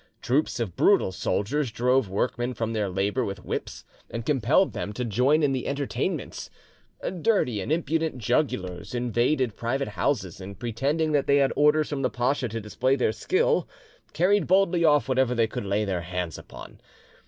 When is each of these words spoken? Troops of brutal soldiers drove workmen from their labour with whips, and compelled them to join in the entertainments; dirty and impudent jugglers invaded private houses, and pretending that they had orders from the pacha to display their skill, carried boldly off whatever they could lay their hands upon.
Troops 0.19 0.59
of 0.59 0.75
brutal 0.75 1.11
soldiers 1.11 1.69
drove 1.71 2.09
workmen 2.09 2.55
from 2.55 2.73
their 2.73 2.89
labour 2.89 3.23
with 3.23 3.45
whips, 3.45 3.85
and 4.09 4.25
compelled 4.25 4.73
them 4.73 4.93
to 4.93 5.05
join 5.05 5.43
in 5.43 5.51
the 5.51 5.67
entertainments; 5.67 6.49
dirty 7.21 7.61
and 7.61 7.71
impudent 7.71 8.17
jugglers 8.17 8.95
invaded 8.95 9.55
private 9.55 9.89
houses, 9.89 10.41
and 10.41 10.57
pretending 10.57 11.11
that 11.11 11.27
they 11.27 11.37
had 11.37 11.53
orders 11.55 11.87
from 11.87 12.01
the 12.01 12.09
pacha 12.09 12.49
to 12.49 12.59
display 12.59 12.95
their 12.95 13.11
skill, 13.11 13.69
carried 14.11 14.47
boldly 14.47 14.83
off 14.83 15.07
whatever 15.07 15.35
they 15.35 15.45
could 15.45 15.65
lay 15.65 15.85
their 15.85 16.01
hands 16.01 16.39
upon. 16.39 16.79